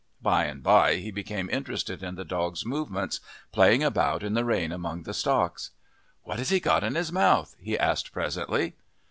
By 0.23 0.45
and 0.45 0.63
by 0.63 0.95
he 0.95 1.11
became 1.11 1.47
interested 1.51 2.01
in 2.01 2.15
the 2.15 2.25
dog's 2.25 2.65
movements, 2.65 3.19
playing 3.51 3.83
about 3.83 4.23
in 4.23 4.33
the 4.33 4.43
rain 4.43 4.71
among 4.71 5.03
the 5.03 5.13
stocks. 5.13 5.69
"What 6.23 6.39
has 6.39 6.49
he 6.49 6.59
got 6.59 6.83
in 6.83 6.95
his 6.95 7.11
mouth?" 7.11 7.55
he 7.59 7.77
asked 7.77 8.11
presently. 8.11 8.73